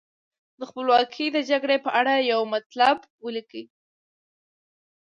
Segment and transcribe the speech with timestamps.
[0.59, 3.63] د خپلواکۍ د جګړې په اړه یو مطلب ولیکئ.